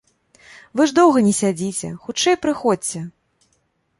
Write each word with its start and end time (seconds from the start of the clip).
Вы 0.79 0.85
ж 0.91 0.95
доўга 0.99 1.19
не 1.27 1.33
сядзіце, 1.41 1.91
хутчэй 2.07 2.37
прыходзьце. 2.45 2.99